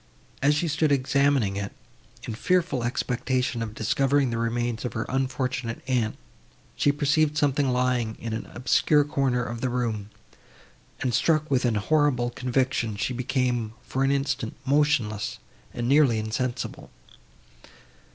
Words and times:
As 0.41 0.55
she 0.55 0.67
stood 0.67 0.91
examining 0.91 1.57
it, 1.57 1.73
in 2.23 2.33
fearful 2.33 2.83
expectation 2.83 3.61
of 3.61 3.75
discovering 3.75 4.31
the 4.31 4.39
remains 4.39 4.83
of 4.83 4.93
her 4.93 5.05
unfortunate 5.07 5.79
aunt, 5.87 6.17
she 6.75 6.91
perceived 6.91 7.37
something 7.37 7.69
lying 7.69 8.15
in 8.19 8.33
an 8.33 8.47
obscure 8.51 9.03
corner 9.03 9.43
of 9.43 9.61
the 9.61 9.69
room, 9.69 10.09
and, 11.01 11.13
struck 11.13 11.51
with 11.51 11.65
a 11.65 11.79
horrible 11.79 12.31
conviction, 12.31 12.95
she 12.95 13.13
became, 13.13 13.73
for 13.83 14.03
an 14.03 14.09
instant, 14.09 14.55
motionless 14.65 15.37
and 15.71 15.87
nearly 15.87 16.17
insensible. 16.17 16.89